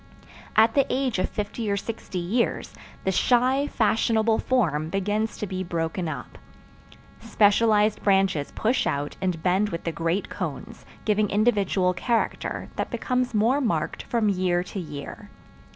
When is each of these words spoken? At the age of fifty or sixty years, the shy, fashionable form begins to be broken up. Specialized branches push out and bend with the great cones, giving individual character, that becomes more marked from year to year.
At 0.55 0.73
the 0.73 0.87
age 0.89 1.19
of 1.19 1.29
fifty 1.29 1.69
or 1.69 1.77
sixty 1.77 2.17
years, 2.17 2.73
the 3.03 3.11
shy, 3.11 3.67
fashionable 3.67 4.39
form 4.39 4.89
begins 4.89 5.37
to 5.37 5.45
be 5.45 5.63
broken 5.63 6.07
up. 6.07 6.39
Specialized 7.19 8.01
branches 8.01 8.51
push 8.55 8.87
out 8.87 9.15
and 9.21 9.43
bend 9.43 9.69
with 9.69 9.83
the 9.83 9.91
great 9.91 10.27
cones, 10.27 10.85
giving 11.05 11.29
individual 11.29 11.93
character, 11.93 12.67
that 12.77 12.89
becomes 12.89 13.35
more 13.35 13.61
marked 13.61 14.01
from 14.01 14.27
year 14.27 14.63
to 14.63 14.79
year. 14.79 15.29